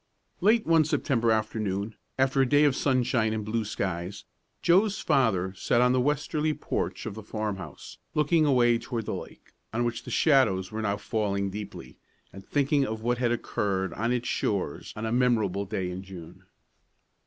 Late 0.39 0.65
one 0.65 0.83
September 0.83 1.29
afternoon, 1.31 1.93
after 2.17 2.41
a 2.41 2.49
day 2.49 2.63
of 2.63 2.75
sunshine 2.75 3.33
and 3.33 3.45
blue 3.45 3.63
skies, 3.63 4.23
Joe's 4.63 4.97
father 4.99 5.53
sat 5.53 5.79
on 5.79 5.91
the 5.91 6.01
westerly 6.01 6.55
porch 6.55 7.05
of 7.05 7.13
the 7.13 7.21
farmhouse, 7.21 7.99
looking 8.15 8.43
away 8.43 8.79
toward 8.79 9.05
the 9.05 9.13
lake, 9.13 9.51
on 9.71 9.83
which 9.83 10.01
the 10.03 10.09
shadows 10.09 10.71
were 10.71 10.81
now 10.81 10.97
falling 10.97 11.51
deeply, 11.51 11.99
and 12.33 12.43
thinking 12.43 12.83
of 12.83 13.03
what 13.03 13.19
had 13.19 13.31
occurred 13.31 13.93
on 13.93 14.11
its 14.11 14.27
shores 14.27 14.91
on 14.95 15.05
a 15.05 15.11
memorable 15.11 15.65
day 15.65 15.91
in 15.91 16.01
June. 16.01 16.45